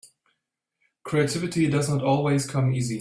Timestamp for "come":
2.49-2.73